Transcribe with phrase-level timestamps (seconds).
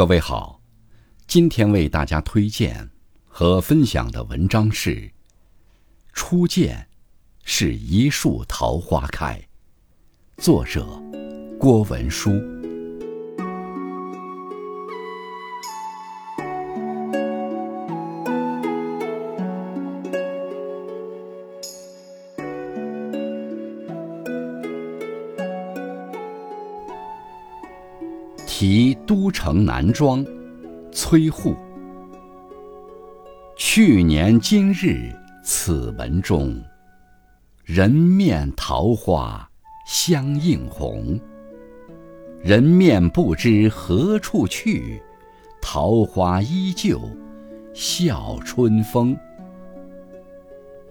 [0.00, 0.62] 各位好，
[1.26, 2.88] 今天为大家推荐
[3.26, 4.96] 和分享的文章是
[6.14, 6.88] 《初见
[7.44, 9.38] 是一树桃花开》，
[10.42, 10.86] 作者
[11.58, 12.30] 郭文书。
[28.60, 30.22] 题都城南庄，
[30.92, 31.56] 崔护。
[33.56, 35.10] 去年今日
[35.42, 36.62] 此门中，
[37.64, 39.48] 人面桃花
[39.86, 41.18] 相映红。
[42.42, 45.00] 人面不知何处去，
[45.62, 47.00] 桃花依旧
[47.72, 49.16] 笑春风。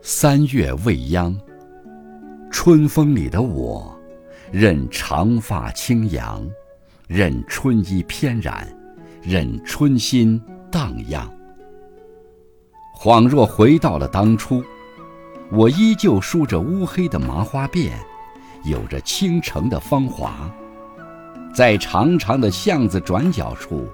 [0.01, 1.39] 三月未央，
[2.49, 3.95] 春风里的我，
[4.51, 6.49] 任长发轻扬。
[7.09, 8.67] 任春衣翩然，
[9.19, 10.39] 任春心
[10.71, 11.27] 荡漾。
[12.95, 14.63] 恍若回到了当初，
[15.51, 17.93] 我依旧梳着乌黑的麻花辫，
[18.63, 20.47] 有着倾城的芳华。
[21.51, 23.87] 在长长的巷子转角处，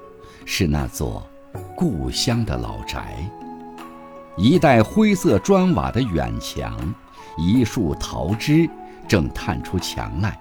[0.43, 1.25] 是那座
[1.73, 3.16] 故乡的老宅。
[4.36, 6.93] 一带灰色砖瓦的远墙，
[7.38, 8.69] 一束桃枝
[9.08, 10.38] 正探出墙来。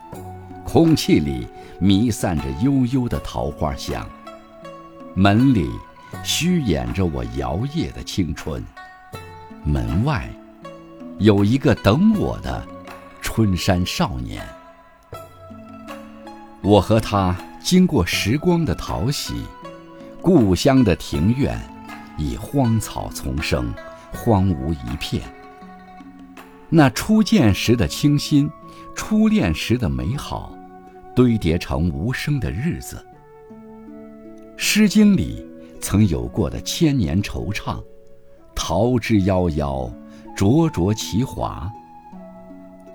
[0.74, 1.46] 空气里
[1.78, 4.04] 弥散着悠悠的桃花香，
[5.14, 5.70] 门里
[6.24, 8.60] 虚掩着我摇曳的青春，
[9.62, 10.28] 门外
[11.20, 12.66] 有一个等我的
[13.22, 14.44] 春山少年。
[16.60, 19.44] 我和他经过时光的淘洗，
[20.20, 21.56] 故乡的庭院
[22.18, 23.72] 已荒草丛生，
[24.12, 25.22] 荒芜一片。
[26.68, 28.50] 那初见时的清新，
[28.96, 30.52] 初恋时的美好。
[31.14, 32.96] 堆叠成无声的日子，
[34.56, 35.46] 《诗经》里
[35.80, 37.80] 曾有过的千年惆怅，
[38.52, 39.88] 桃之夭夭，
[40.36, 41.70] 灼灼其华，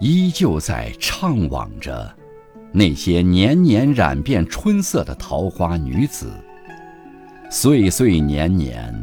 [0.01, 2.13] 依旧在怅惘着
[2.73, 6.29] 那些年年染遍春色的桃花女子。
[7.49, 8.93] 岁岁年年，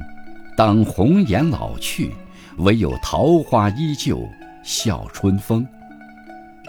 [0.59, 2.13] 当红颜老去，
[2.59, 4.29] 唯有桃花依旧
[4.63, 5.67] 笑春风。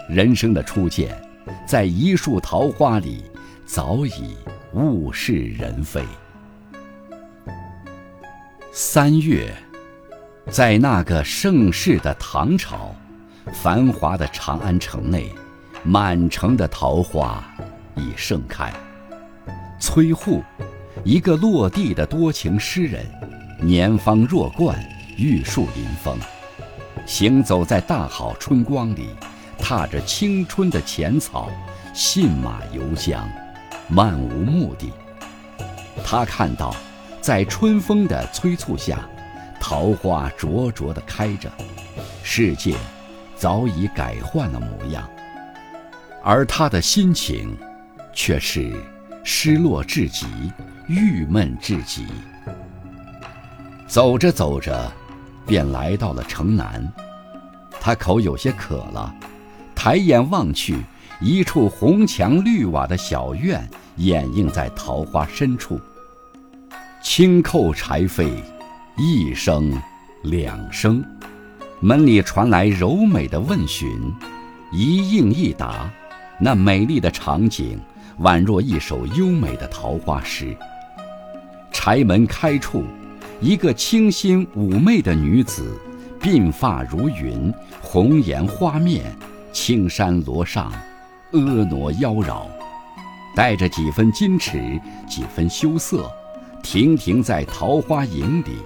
[0.08, 1.14] 人生的初见。
[1.66, 3.24] 在一树桃花里，
[3.66, 4.36] 早已
[4.74, 6.02] 物是人非。
[8.72, 9.52] 三月，
[10.50, 12.94] 在那个盛世的唐朝，
[13.52, 15.32] 繁华的长安城内，
[15.82, 17.44] 满城的桃花
[17.96, 18.72] 已盛开。
[19.80, 20.42] 崔护，
[21.04, 23.04] 一个落地的多情诗人，
[23.60, 24.78] 年方弱冠，
[25.16, 26.16] 玉树临风，
[27.06, 29.08] 行走在大好春光里。
[29.58, 31.50] 踏着青春的浅草，
[31.92, 33.20] 信马由缰，
[33.88, 34.90] 漫无目的。
[36.04, 36.74] 他看到，
[37.20, 39.00] 在春风的催促下，
[39.60, 41.50] 桃花灼灼地开着，
[42.22, 42.76] 世界
[43.36, 45.06] 早已改换了模样，
[46.22, 47.54] 而他的心情
[48.14, 48.72] 却是
[49.22, 50.26] 失落至极，
[50.86, 52.06] 郁闷至极。
[53.86, 54.90] 走着走着，
[55.46, 56.90] 便来到了城南，
[57.80, 59.14] 他口有些渴了。
[59.80, 60.76] 抬眼望去，
[61.20, 65.80] 一处红墙绿瓦的小院掩映在桃花深处。
[67.00, 68.28] 轻叩柴扉，
[68.96, 69.80] 一声，
[70.24, 71.02] 两声，
[71.78, 73.88] 门里传来柔美的问询，
[74.72, 75.88] 一应一答，
[76.40, 77.78] 那美丽的场景
[78.18, 80.56] 宛若一首优美的桃花诗。
[81.70, 82.82] 柴门开处，
[83.40, 85.80] 一个清新妩媚的女子，
[86.20, 89.16] 鬓发如云，红颜花面。
[89.52, 90.70] 青山罗裳，
[91.32, 92.42] 婀娜妖娆，
[93.34, 96.10] 带着几分矜持，几分羞涩，
[96.62, 98.58] 亭亭在桃花影里。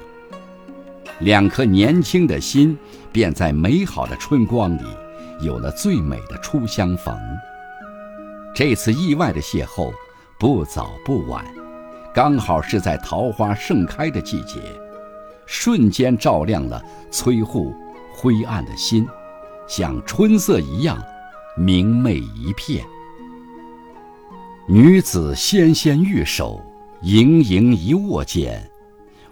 [1.20, 2.76] 两颗年轻的心，
[3.12, 4.82] 便在美好的春光里，
[5.40, 7.16] 有了最美的初相逢。
[8.54, 9.92] 这次意外的邂逅，
[10.38, 11.44] 不早不晚，
[12.12, 14.60] 刚好是在桃花盛开的季节，
[15.46, 17.72] 瞬间照亮了崔护
[18.12, 19.06] 灰暗的心。
[19.74, 21.02] 像春色一样
[21.56, 22.84] 明媚一片。
[24.68, 26.60] 女子纤纤玉手，
[27.00, 28.70] 盈盈一握间，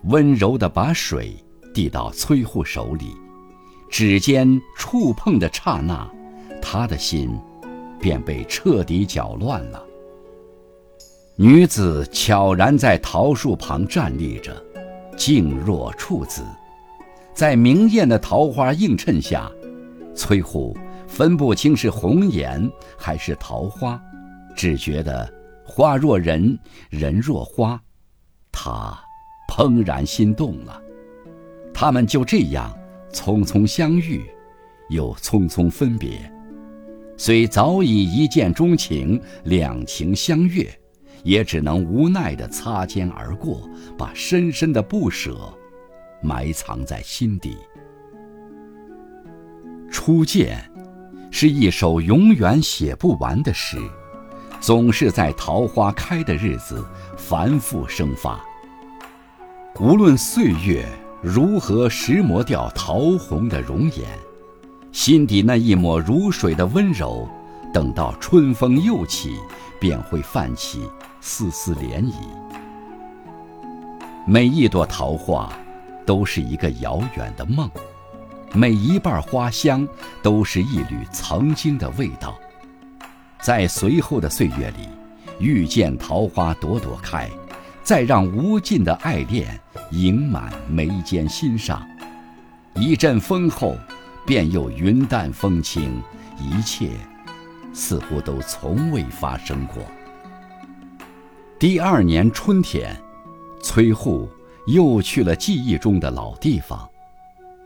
[0.05, 1.37] 温柔地把水
[1.75, 3.15] 递到崔护手里。
[3.91, 6.11] 指尖触碰的刹那，
[6.63, 7.39] 他的心
[8.01, 9.85] 便被彻底搅乱了。
[11.37, 14.57] 女子悄然在桃树旁站立着，
[15.19, 16.43] 静若处子，
[17.35, 19.53] 在明艳的桃花映衬下。
[20.21, 20.77] 崔护
[21.09, 23.99] 分不清是红颜还是桃花，
[24.55, 25.27] 只觉得
[25.65, 26.59] 花若人，
[26.91, 27.83] 人若花，
[28.53, 28.95] 他
[29.49, 30.79] 怦然心动了。
[31.73, 32.71] 他们就这样
[33.11, 34.23] 匆匆相遇，
[34.91, 36.31] 又匆匆分别。
[37.17, 40.69] 虽早已一见钟情，两情相悦，
[41.25, 45.35] 也只能无奈地擦肩而过，把深深的不舍
[46.23, 47.57] 埋藏在心底。
[50.03, 50.59] 初见，
[51.31, 53.77] 是一首永远写不完的诗，
[54.59, 56.83] 总是在桃花开的日子
[57.19, 58.41] 繁复生发。
[59.79, 60.89] 无论岁月
[61.21, 64.09] 如何蚀磨掉桃红的容颜，
[64.91, 67.29] 心底那一抹如水的温柔，
[67.71, 69.37] 等到春风又起，
[69.79, 70.81] 便会泛起
[71.21, 72.15] 丝丝涟漪。
[74.27, 75.53] 每一朵桃花，
[76.07, 77.71] 都是一个遥远的梦。
[78.53, 79.87] 每一瓣花香，
[80.23, 82.37] 都是一缕曾经的味道。
[83.41, 84.89] 在随后的岁月里，
[85.39, 87.31] 遇见桃花朵朵开，
[87.85, 89.59] 再让无尽的爱恋
[89.93, 91.87] 盈满眉间心上。
[92.75, 93.77] 一阵风后，
[94.27, 96.03] 便又云淡风轻，
[96.37, 96.91] 一切
[97.73, 99.77] 似乎都从未发生过。
[101.57, 103.01] 第二年春天，
[103.63, 104.29] 崔护
[104.67, 106.90] 又去了记忆中的老地方。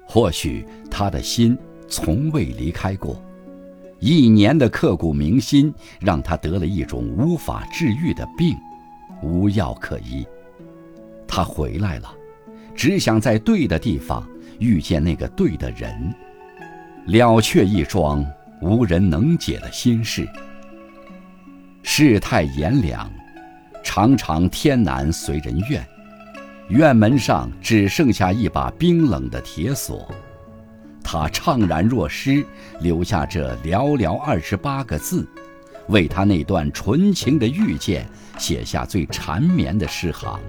[0.06, 1.56] 或许他的心
[1.88, 3.20] 从未离开过，
[3.98, 8.56] 一年的刻骨铭心让他得了一种无法治愈的病，
[9.22, 10.26] 无药可医。
[11.26, 12.14] 他回来了，
[12.74, 14.26] 只想在对的地方
[14.58, 16.14] 遇见那个对的人，
[17.06, 18.24] 了却一桩
[18.60, 20.28] 无人能解的心事。
[21.82, 23.10] 世态炎凉，
[23.82, 25.84] 常常天难随人愿。
[26.68, 30.10] 院门上只剩下一把冰冷的铁锁，
[31.02, 32.44] 他怅然若失，
[32.80, 35.28] 留下这寥寥二十八个字，
[35.88, 38.08] 为他那段纯情的遇见
[38.38, 40.40] 写下最缠绵的诗行。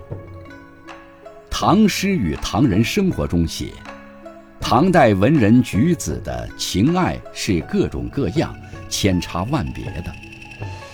[1.50, 3.74] 唐诗与唐人生活中写，
[4.62, 8.56] 唐代文人举子的情爱是各种各样、
[8.88, 10.06] 千差万别的，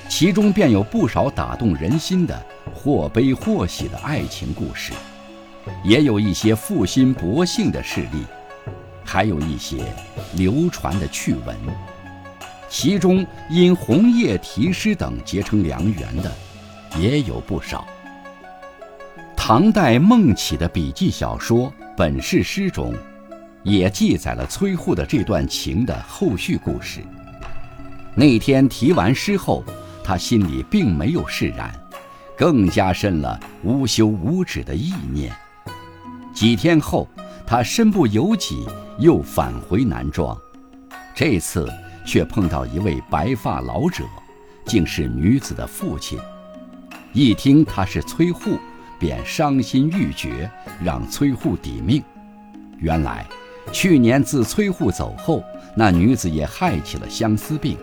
[0.10, 2.44] 其中便有不少打动人心的
[2.74, 4.92] 或悲或喜的爱情故事。
[5.84, 8.26] 也有一些负心薄幸的事例，
[9.04, 9.84] 还有一些
[10.36, 11.56] 流传的趣闻。
[12.70, 16.32] 其中因红叶题诗等结成良缘的，
[16.98, 17.86] 也有不少。
[19.36, 21.68] 唐代孟起的笔记小说
[21.98, 22.96] 《本事诗》中，
[23.64, 27.02] 也记载了崔护的这段情的后续故事。
[28.16, 29.64] 那天题完诗后，
[30.04, 31.74] 他心里并没有释然，
[32.38, 35.36] 更加深了无休无止的意念。
[36.34, 37.08] 几天后，
[37.46, 38.66] 他身不由己，
[38.98, 40.38] 又返回南庄。
[41.14, 41.72] 这次
[42.06, 44.04] 却碰到一位白发老者，
[44.66, 46.18] 竟是女子的父亲。
[47.14, 48.58] 一听他是崔护，
[48.98, 50.50] 便伤心欲绝，
[50.84, 52.02] 让崔护抵命。
[52.78, 53.28] 原来，
[53.72, 55.44] 去年自崔护走后，
[55.76, 57.78] 那女子也害起了相思病。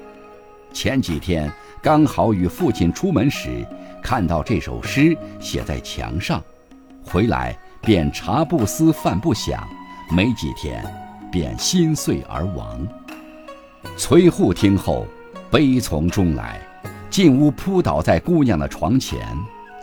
[0.72, 1.52] 前几天
[1.82, 3.64] 刚好与父亲出门时，
[4.02, 6.42] 看到这首诗写在墙上，
[7.04, 7.56] 回来。
[7.80, 9.66] 便茶不思饭不想，
[10.14, 10.84] 没几天，
[11.30, 12.86] 便心碎而亡。
[13.96, 15.06] 崔护听后，
[15.50, 16.60] 悲从中来，
[17.08, 19.26] 进屋扑倒在姑娘的床前，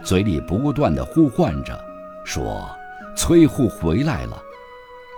[0.04, 1.80] 嘴里不断的呼唤着，
[2.24, 2.70] 说
[3.16, 4.38] ：“崔护回来了。”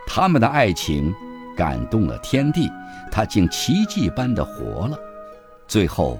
[0.07, 1.13] 他们的爱情
[1.55, 2.69] 感动了天地，
[3.11, 4.97] 他竟奇迹般的活了。
[5.67, 6.17] 最后，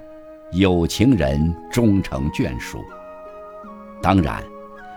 [0.52, 2.84] 有情人终成眷属。
[4.02, 4.42] 当然。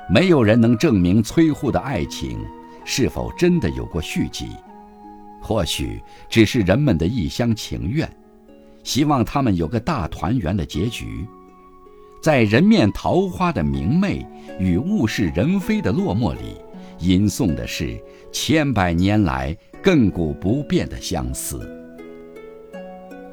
[0.09, 2.39] 没有人能证明崔护的爱情
[2.83, 4.49] 是否真的有过续集，
[5.41, 8.09] 或许只是人们的一厢情愿，
[8.83, 11.25] 希望他们有个大团圆的结局。
[12.21, 14.25] 在人面桃花的明媚
[14.59, 16.57] 与物是人非的落寞里，
[16.99, 17.99] 吟诵的是
[18.31, 21.59] 千百年来亘古不变的相思。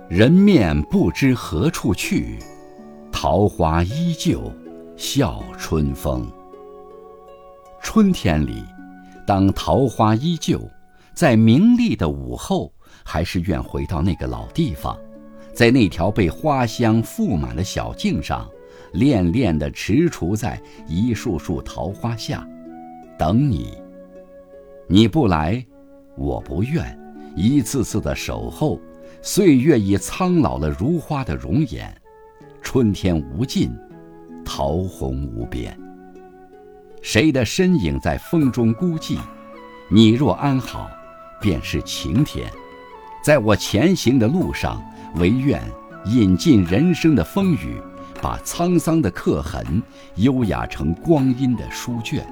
[0.08, 2.38] 人面不知何处去，
[3.12, 4.50] 桃花依旧
[4.96, 6.26] 笑春风。
[7.90, 8.62] 春天里，
[9.26, 10.60] 当桃花依旧，
[11.14, 12.70] 在明丽的午后，
[13.02, 14.94] 还是愿回到那个老地方，
[15.54, 18.46] 在那条被花香覆满的小径上，
[18.92, 22.46] 恋恋地踟蹰在一束束桃花下，
[23.18, 23.72] 等你。
[24.86, 25.64] 你不来，
[26.14, 26.84] 我不愿。
[27.34, 28.78] 一次次的守候，
[29.22, 31.90] 岁月已苍老了如花的容颜。
[32.60, 33.74] 春天无尽，
[34.44, 35.74] 桃红无边。
[37.02, 39.18] 谁的身影在风中孤寂？
[39.88, 40.90] 你若安好，
[41.40, 42.50] 便是晴天。
[43.22, 44.82] 在我前行的路上，
[45.16, 45.62] 唯愿
[46.06, 47.80] 饮尽人生的风雨，
[48.20, 49.82] 把沧桑的刻痕
[50.16, 52.26] 优雅成光阴的书卷。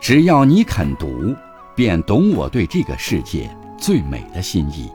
[0.00, 1.34] 只要你肯读，
[1.74, 4.90] 便懂我对这个世界最美的心意，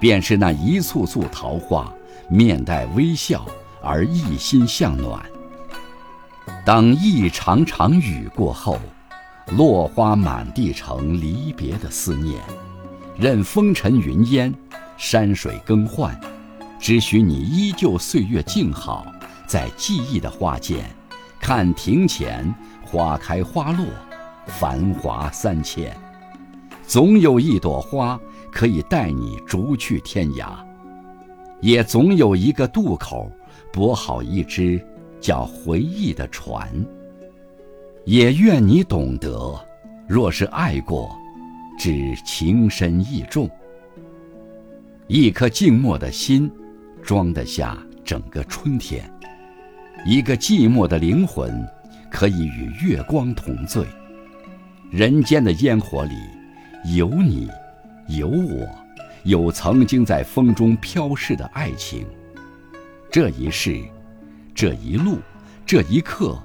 [0.00, 1.92] 便是那一簇簇桃花，
[2.28, 3.44] 面带微笑
[3.82, 5.20] 而一心向暖。
[6.64, 8.78] 当一场场雨过后，
[9.54, 12.42] 落花满地成离别的思念，
[13.18, 14.52] 任风尘云烟，
[14.96, 16.18] 山水更换，
[16.80, 19.04] 只许你依旧岁月静好，
[19.46, 20.88] 在记忆的花间，
[21.38, 23.84] 看庭前花开花落，
[24.46, 25.94] 繁华三千，
[26.86, 28.18] 总有一朵花
[28.50, 30.54] 可以带你逐去天涯，
[31.60, 33.30] 也总有一个渡口，
[33.70, 34.82] 泊好一只
[35.24, 36.68] 叫回忆的船。
[38.04, 39.58] 也愿你懂得，
[40.06, 41.16] 若是爱过，
[41.78, 43.48] 只情深意重。
[45.06, 46.52] 一颗静默的心，
[47.02, 49.00] 装得下整个春天；
[50.04, 51.66] 一个寂寞的灵魂，
[52.10, 53.82] 可以与月光同醉。
[54.90, 56.14] 人间的烟火里，
[56.94, 57.48] 有你，
[58.08, 58.68] 有我，
[59.22, 62.04] 有曾经在风中飘逝的爱情。
[63.10, 63.80] 这一世，
[64.54, 65.18] 这一路，
[65.66, 66.38] 这一刻。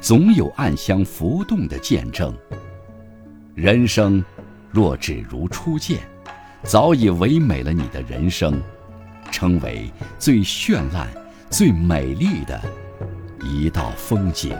[0.00, 2.32] 总有暗香浮动的见证。
[3.56, 4.24] 人生，
[4.70, 5.98] 若只如初见，
[6.62, 8.62] 早已唯美了你的人生，
[9.32, 11.08] 成为最绚烂、
[11.50, 12.62] 最美丽的
[13.42, 14.56] 一道风景。